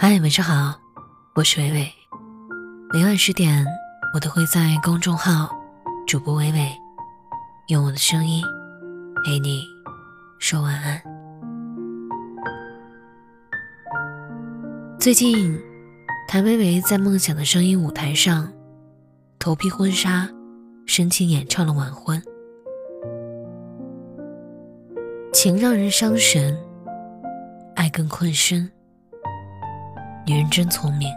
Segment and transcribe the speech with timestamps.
[0.00, 0.80] 嗨，晚上好，
[1.34, 1.92] 我是伟伟。
[2.92, 3.66] 每晚十点，
[4.14, 5.50] 我都会在公众号
[6.06, 6.70] “主播伟伟”
[7.66, 8.44] 用我的声音
[9.24, 9.64] 陪你
[10.38, 11.02] 说晚安。
[15.00, 15.60] 最近，
[16.28, 18.52] 谭维维在《梦想的声音》舞台上
[19.36, 20.28] 头披婚纱，
[20.86, 22.22] 深情演唱了《晚婚》。
[25.32, 26.56] 情让人伤神，
[27.74, 28.70] 爱更困身。
[30.28, 31.10] 女人真聪明，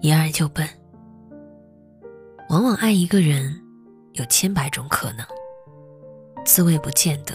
[0.00, 0.66] 一爱就笨。
[2.48, 3.54] 往往爱一个人，
[4.14, 5.26] 有千百种可能，
[6.46, 7.34] 滋味不见得。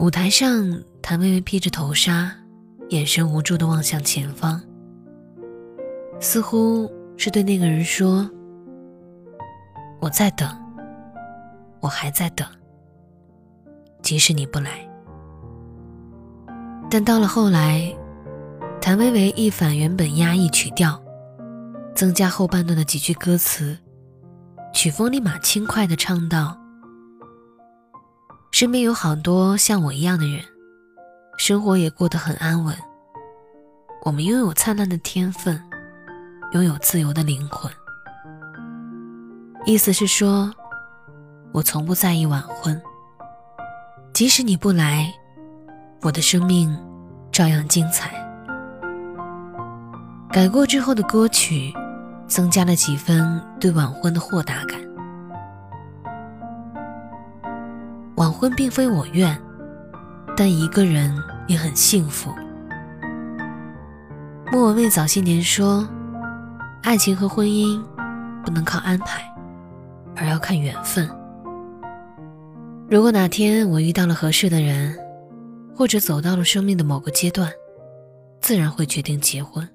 [0.00, 2.34] 舞台上，谭维维披着头纱，
[2.88, 4.60] 眼神无助的望向前方，
[6.18, 8.28] 似乎是对那个人说
[10.02, 10.48] ：“我在等，
[11.78, 12.44] 我还在等，
[14.02, 14.84] 即使你不来。”
[16.94, 17.90] 但到了后来，
[18.78, 21.02] 谭维维一反原本压抑曲调，
[21.94, 23.78] 增加后半段的几句歌词，
[24.74, 26.54] 曲风立马轻快的唱道
[28.52, 30.44] ：“身边有好多像我一样的人，
[31.38, 32.76] 生活也过得很安稳。
[34.04, 35.58] 我们拥有灿烂的天分，
[36.52, 37.72] 拥有自由的灵魂。
[39.64, 40.52] 意思是说，
[41.52, 42.78] 我从不在意晚婚，
[44.12, 45.10] 即使你不来。”
[46.02, 46.76] 我的生命
[47.30, 48.10] 照样精彩。
[50.32, 51.72] 改过之后的歌曲，
[52.26, 54.80] 增加了几分对晚婚的豁达感。
[58.16, 59.40] 晚婚并非我愿，
[60.36, 62.32] 但一个人也很幸福。
[64.50, 65.88] 莫文蔚早些年说
[66.82, 67.80] ：“爱情和婚姻
[68.44, 69.22] 不能靠安排，
[70.16, 71.08] 而要看缘分。
[72.90, 74.98] 如果哪天我遇到了合适的人。”
[75.74, 77.50] 或者走到了生命的某个阶段，
[78.40, 79.68] 自然会决定结婚。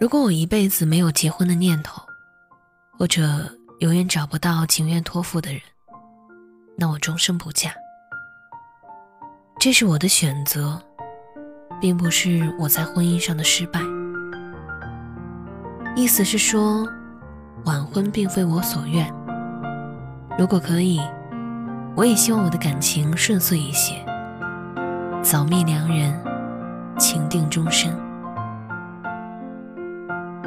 [0.00, 2.02] 如果我一辈子没有结婚的念头，
[2.98, 3.50] 或者
[3.80, 5.60] 永远找不到情愿托付的人，
[6.76, 7.72] 那我终生不嫁。
[9.58, 10.80] 这是我的选择，
[11.80, 13.80] 并不是我在婚姻上的失败。
[15.96, 16.86] 意思是说，
[17.64, 19.10] 晚婚并非我所愿。
[20.36, 21.00] 如果可以，
[21.96, 24.04] 我也希望我的感情顺遂一些。
[25.34, 26.14] 早觅良人，
[26.96, 27.92] 情定终身。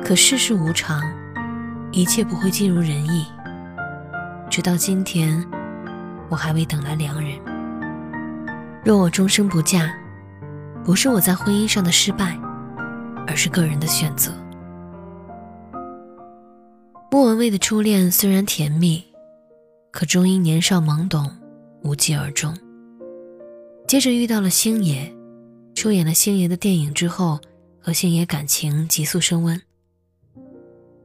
[0.01, 1.01] 可世事无常，
[1.91, 3.25] 一切不会尽如人意。
[4.49, 5.45] 直到今天，
[6.29, 7.37] 我还未等来良人。
[8.81, 9.93] 若我终生不嫁，
[10.85, 12.39] 不是我在婚姻上的失败，
[13.27, 14.31] 而是个人的选择。
[17.11, 19.03] 莫文蔚的初恋虽然甜蜜，
[19.91, 21.29] 可终因年少懵懂，
[21.83, 22.57] 无疾而终。
[23.87, 25.15] 接着遇到了星爷，
[25.73, 27.39] 出演了星爷的电影之后，
[27.81, 29.61] 和星爷感情急速升温。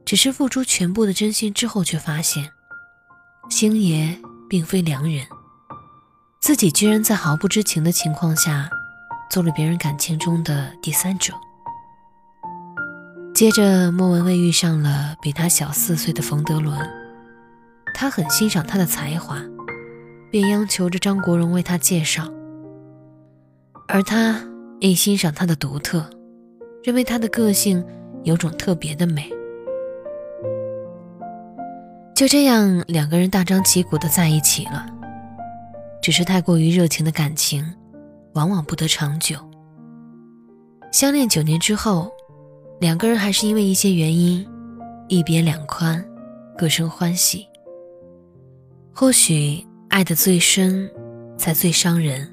[0.03, 2.51] 只是付出全部的真心之后，却发现，
[3.49, 5.25] 星爷并非良人，
[6.41, 8.69] 自己居然在毫不知情的情况下，
[9.31, 11.33] 做了别人感情中的第三者。
[13.33, 16.77] 接着，莫文蔚遇上了比他小四岁的冯德伦，
[17.95, 19.41] 他很欣赏他的才华，
[20.29, 22.29] 便央求着张国荣为他介绍。
[23.87, 24.41] 而他
[24.79, 26.03] 也欣赏她的独特，
[26.83, 27.83] 认为她的个性
[28.23, 29.31] 有种特别的美。
[32.15, 34.85] 就这样，两个人大张旗鼓的在一起了。
[36.01, 37.65] 只是太过于热情的感情，
[38.33, 39.37] 往往不得长久。
[40.91, 42.11] 相恋九年之后，
[42.81, 44.45] 两个人还是因为一些原因，
[45.07, 46.03] 一别两宽，
[46.57, 47.47] 各生欢喜。
[48.93, 50.89] 或许爱的最深，
[51.37, 52.32] 才最伤人。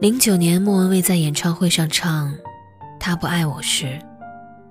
[0.00, 2.32] 零九年，莫文蔚在演唱会上唱
[3.00, 4.00] 《他不爱我》时，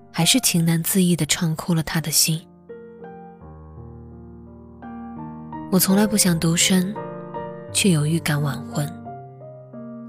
[0.10, 2.42] 还是情难自抑的唱哭了他的心。
[5.70, 6.96] 我从来不想独身，
[7.74, 8.90] 却有预感晚婚。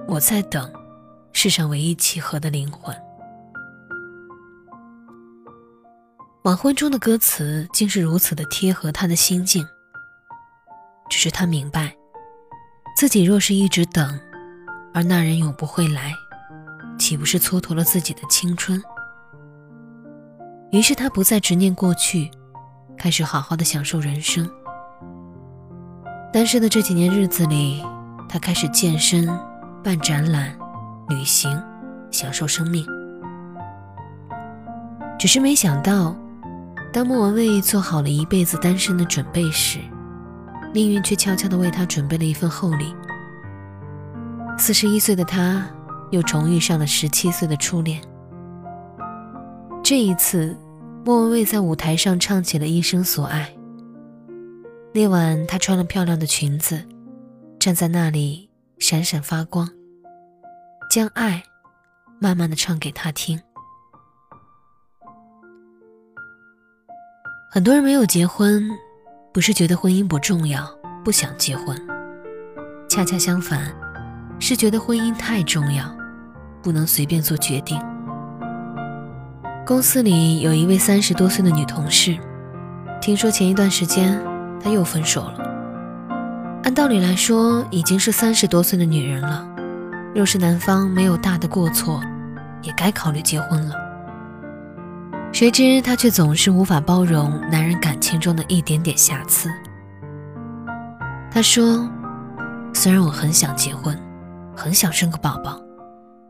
[0.06, 0.72] 我在等
[1.32, 2.96] 世上唯一契合的灵魂。
[6.44, 9.66] 晚婚中的歌词竟是如此的贴合他的心境。
[11.10, 11.92] 只是他明白，
[12.96, 14.16] 自己若是一直等。
[14.98, 16.12] 而那人永不会来，
[16.98, 18.82] 岂不是蹉跎了自己的青春？
[20.72, 22.28] 于是他不再执念过去，
[22.96, 24.50] 开始好好的享受人生。
[26.32, 27.80] 单身的这几年日子里，
[28.28, 29.28] 他开始健身、
[29.84, 30.52] 办展览、
[31.08, 31.48] 旅行，
[32.10, 32.84] 享受生命。
[35.16, 36.12] 只是没想到，
[36.92, 39.78] 当莫文蔚做好了一辈子单身的准备时，
[40.74, 42.92] 命运却悄悄地为他准备了一份厚礼。
[44.58, 45.64] 四十一岁的他
[46.10, 48.02] 又重遇上了十七岁的初恋。
[49.84, 50.54] 这一次，
[51.04, 53.54] 莫文蔚在舞台上唱起了一生所爱。
[54.92, 56.84] 那晚，她穿了漂亮的裙子，
[57.58, 59.68] 站在那里闪闪发光，
[60.90, 61.42] 将爱
[62.18, 63.40] 慢慢的唱给他听。
[67.50, 68.68] 很多人没有结婚，
[69.32, 70.68] 不是觉得婚姻不重要，
[71.04, 71.80] 不想结婚，
[72.88, 73.72] 恰恰相反，
[74.38, 75.84] 是觉得婚姻太重要，
[76.62, 77.80] 不能随便做决定。
[79.66, 82.16] 公司里有一位三十多岁的女同事，
[83.00, 84.18] 听说前一段时间
[84.62, 85.34] 她又分手了。
[86.62, 89.46] 按道理来说，已经是三十多岁的女人了，
[90.14, 92.00] 若是男方没有大的过错，
[92.62, 93.74] 也该考虑结婚了。
[95.32, 99.50] 谁知她却总是无法包容男人感情中的一点点瑕疵。
[101.30, 101.86] 她说
[102.72, 103.94] ：“虽然我很想结婚，
[104.58, 105.62] 很想生个宝宝，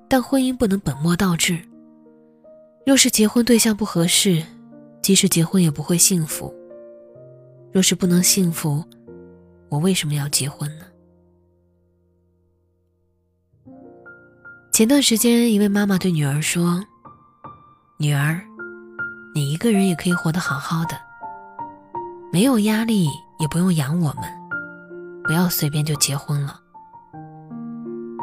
[0.07, 1.59] 但婚姻不能本末倒置。
[2.85, 4.43] 若是结婚对象不合适，
[5.01, 6.55] 即使结婚也不会幸福。
[7.73, 8.85] 若是不能幸福，
[9.71, 10.85] 我为什么要结婚呢？”
[14.73, 16.85] 前段时间，一位妈妈对女儿说
[17.99, 18.39] ：“女儿。”
[19.35, 20.99] 你一个人也可以活得好好的，
[22.33, 23.09] 没有压力，
[23.39, 24.25] 也不用养我们，
[25.25, 26.61] 不要随便就结婚了。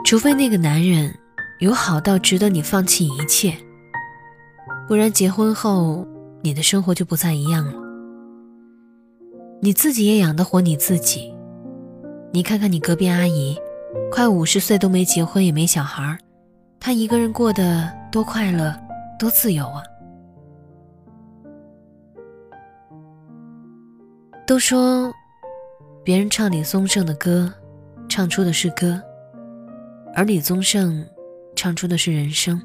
[0.05, 1.11] 除非那个男人
[1.57, 3.57] 有好到值得你放弃一切，
[4.87, 6.05] 不然结婚后
[6.43, 7.73] 你的生活就不再一样了。
[9.63, 11.33] 你自己也养得活你自己，
[12.31, 13.57] 你看看你隔壁阿姨，
[14.11, 16.15] 快五十岁都没结婚也没小孩，
[16.79, 18.79] 她一个人过得多快乐，
[19.17, 19.81] 多自由啊！
[24.45, 25.11] 都说，
[26.03, 27.51] 别人唱李宗盛的歌，
[28.07, 29.01] 唱出的是歌，
[30.15, 31.05] 而李宗盛
[31.57, 32.59] 唱出的是人生。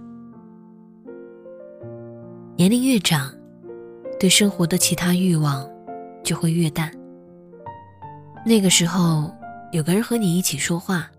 [2.56, 3.34] 年龄越长，
[4.20, 5.68] 对生活的其他欲望
[6.22, 6.90] 就会越淡。
[8.46, 9.34] 那个时候，
[9.72, 11.10] 有个人和你一起说话，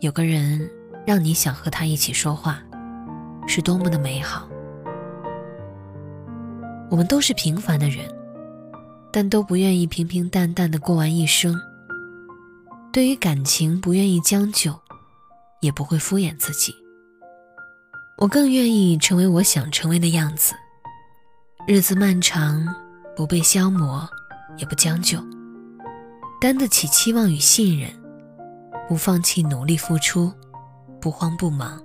[0.00, 0.68] 有个人
[1.06, 2.62] 让你想和他一起说话，
[3.46, 4.46] 是多么的美好。
[6.90, 8.04] 我们都是平凡的人。
[9.10, 11.58] 但都不愿意平平淡淡的过完一生。
[12.92, 14.78] 对于感情，不愿意将就，
[15.60, 16.74] 也不会敷衍自己。
[18.18, 20.54] 我更愿意成为我想成为的样子。
[21.66, 22.66] 日子漫长，
[23.14, 24.08] 不被消磨，
[24.56, 25.18] 也不将就，
[26.40, 27.90] 担得起期望与信任，
[28.88, 30.32] 不放弃努力付出，
[31.00, 31.80] 不慌不忙。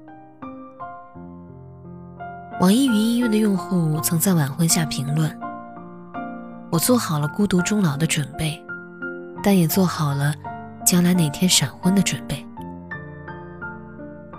[2.62, 5.38] 网易云音乐的用户曾在晚婚下评论。
[6.72, 8.64] 我做好了孤独终老的准备，
[9.44, 10.34] 但也做好了
[10.86, 12.44] 将来哪天闪婚的准备。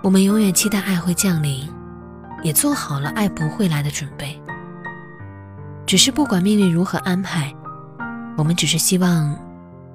[0.05, 1.67] 我们永远期待爱会降临，
[2.43, 4.39] 也做好了爱不会来的准备。
[5.87, 7.51] 只是不管命运如何安排，
[8.37, 9.35] 我们只是希望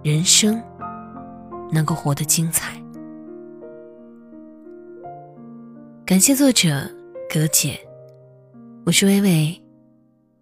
[0.03, 0.61] 人生
[1.71, 2.73] 能够活得精彩。
[6.05, 6.91] 感谢作者
[7.33, 7.79] 葛姐，
[8.85, 9.63] 我是微微，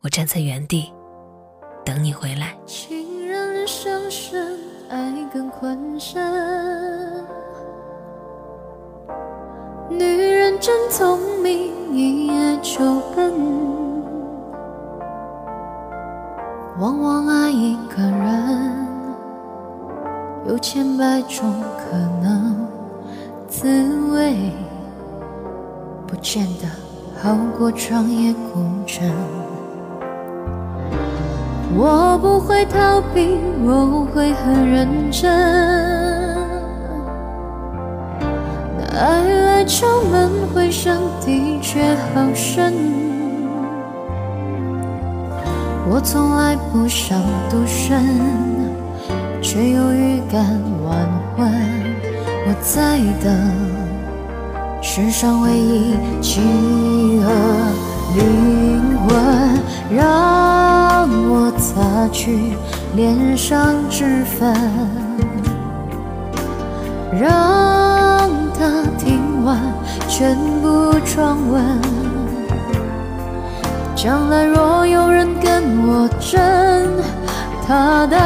[0.01, 0.91] 我站在原地。
[1.85, 7.18] 等你回来情人相深爱更困深
[9.91, 12.79] 女人真聪明一夜就
[13.17, 13.33] 笨
[16.79, 18.87] 往往爱一个人
[20.47, 22.69] 有千百种可能
[23.49, 23.67] 滋
[24.13, 24.53] 味
[26.07, 26.69] 不见得
[27.21, 29.11] 好过长夜孤枕
[31.77, 35.98] 我不会逃避，我会很认真。
[38.99, 42.75] 爱来敲门，回声的确好深。
[45.89, 48.05] 我从来不想独身，
[49.41, 50.45] 却有预感
[50.85, 51.49] 晚婚。
[52.47, 53.33] 我在等
[54.83, 56.41] 世上唯一契
[57.23, 57.31] 合
[58.17, 59.17] 灵魂，
[59.97, 61.49] 让我。
[61.59, 62.55] 擦去
[62.95, 64.55] 脸上脂粉，
[67.13, 67.29] 让
[70.09, 71.79] 全部传闻。
[73.95, 76.39] 将来若有人跟我争，
[77.67, 78.17] 他的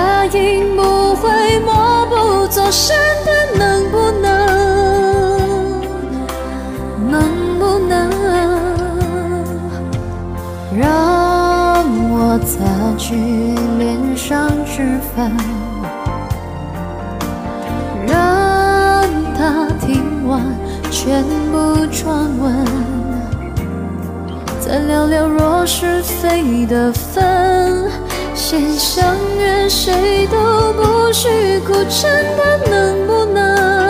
[24.73, 27.91] 再聊聊若是非的分。
[28.35, 29.05] 先相
[29.37, 31.29] 约，谁都不许
[31.61, 33.82] 哭，真的能不能？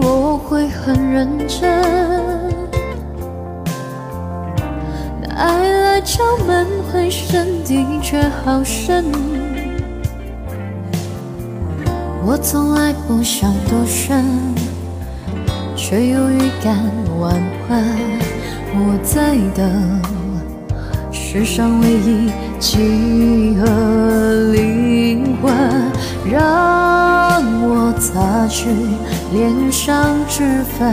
[0.00, 1.68] 我会很认真。
[5.36, 9.04] 爱来敲门，回声的确好深。
[12.24, 14.24] 我从来不想多深，
[15.76, 16.76] 却又预感
[17.18, 17.34] 晚
[17.66, 17.82] 欢。
[18.70, 20.02] 我在等
[21.10, 25.50] 世上唯一契合灵魂，
[26.30, 28.68] 让我擦去
[29.30, 30.90] 脸上脂粉，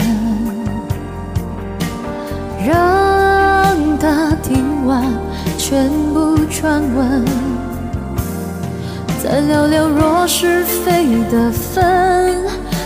[2.67, 5.01] 让他听完
[5.57, 7.23] 全部传闻，
[9.23, 12.43] 再聊聊若是非的分。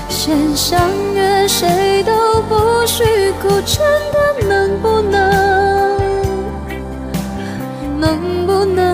[0.08, 0.79] 先相
[1.15, 3.03] 约，谁都不许
[3.41, 3.82] 哭，真
[4.13, 5.98] 的能不能？
[8.00, 8.88] 能不能？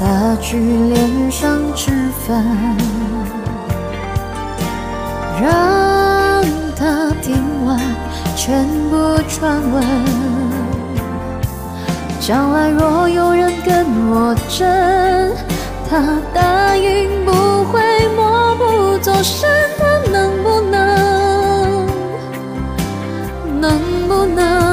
[0.00, 1.90] 擦去脸上脂
[2.26, 2.42] 粉，
[5.42, 6.42] 让
[6.74, 7.78] 他听完。
[8.34, 8.96] 全部
[9.28, 9.84] 传闻，
[12.18, 14.66] 将来若有人跟我争，
[15.90, 16.00] 他
[16.32, 17.30] 答应不
[17.64, 19.46] 会默不作声
[19.78, 21.86] 的，能不能？
[23.60, 23.78] 能
[24.08, 24.69] 不能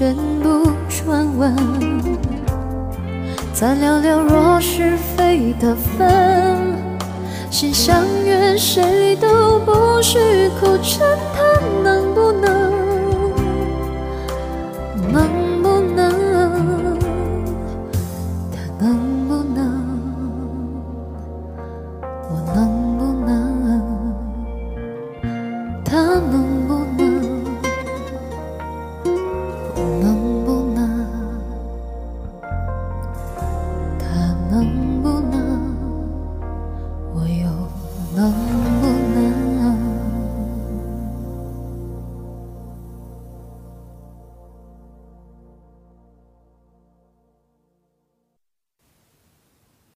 [0.00, 0.72] 全部。
[0.88, 1.54] 传闻，
[3.52, 6.74] 再聊聊若是非的分。
[7.50, 10.18] 先相约，谁都不许
[10.58, 11.42] 苦撑，他
[11.84, 12.72] 能不能？
[15.12, 16.10] 能不能？
[18.78, 19.58] 他能不能？
[22.30, 22.58] 我能
[22.96, 23.28] 不能？
[25.84, 25.90] 他
[26.30, 26.79] 能不能？